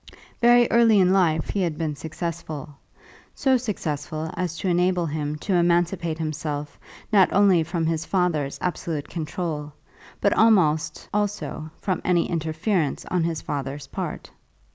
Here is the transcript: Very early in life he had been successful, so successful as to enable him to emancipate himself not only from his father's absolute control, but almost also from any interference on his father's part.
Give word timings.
Very 0.41 0.67
early 0.71 0.99
in 0.99 1.13
life 1.13 1.49
he 1.51 1.61
had 1.61 1.77
been 1.77 1.93
successful, 1.95 2.75
so 3.35 3.55
successful 3.55 4.31
as 4.35 4.57
to 4.57 4.67
enable 4.67 5.05
him 5.05 5.35
to 5.45 5.53
emancipate 5.53 6.17
himself 6.17 6.79
not 7.13 7.31
only 7.31 7.61
from 7.61 7.85
his 7.85 8.03
father's 8.03 8.57
absolute 8.63 9.07
control, 9.09 9.73
but 10.19 10.33
almost 10.33 11.07
also 11.13 11.69
from 11.79 12.01
any 12.03 12.27
interference 12.27 13.05
on 13.11 13.25
his 13.25 13.43
father's 13.43 13.85
part. 13.85 14.31